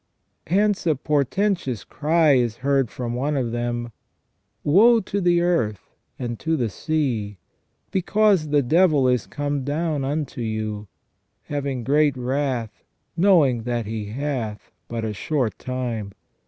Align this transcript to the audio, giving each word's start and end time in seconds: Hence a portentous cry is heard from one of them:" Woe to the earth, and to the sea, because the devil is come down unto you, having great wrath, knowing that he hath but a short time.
Hence 0.47 0.87
a 0.87 0.95
portentous 0.95 1.83
cry 1.83 2.33
is 2.33 2.55
heard 2.65 2.89
from 2.89 3.13
one 3.13 3.37
of 3.37 3.51
them:" 3.51 3.91
Woe 4.63 4.99
to 4.99 5.21
the 5.21 5.41
earth, 5.41 5.93
and 6.17 6.39
to 6.39 6.57
the 6.57 6.69
sea, 6.69 7.37
because 7.91 8.47
the 8.47 8.63
devil 8.63 9.07
is 9.07 9.27
come 9.27 9.63
down 9.63 10.03
unto 10.03 10.41
you, 10.41 10.87
having 11.43 11.83
great 11.83 12.17
wrath, 12.17 12.83
knowing 13.15 13.61
that 13.61 13.85
he 13.85 14.05
hath 14.07 14.71
but 14.87 15.05
a 15.05 15.13
short 15.13 15.59
time. 15.59 16.13